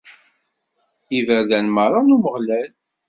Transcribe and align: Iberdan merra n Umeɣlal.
Iberdan 1.17 1.65
merra 1.75 1.99
n 2.01 2.13
Umeɣlal. 2.15 2.69